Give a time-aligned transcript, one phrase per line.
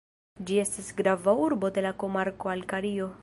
[0.45, 3.15] Ĝi estas grava urbo de la komarko Alkario.